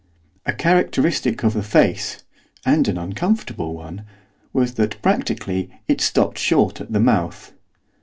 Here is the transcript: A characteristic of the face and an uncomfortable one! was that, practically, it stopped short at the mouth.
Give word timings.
A 0.47 0.53
characteristic 0.53 1.43
of 1.43 1.53
the 1.53 1.61
face 1.61 2.23
and 2.65 2.87
an 2.87 2.97
uncomfortable 2.97 3.75
one! 3.75 4.03
was 4.51 4.73
that, 4.73 4.99
practically, 5.03 5.69
it 5.87 6.01
stopped 6.01 6.39
short 6.39 6.81
at 6.81 6.91
the 6.91 6.99
mouth. 6.99 7.53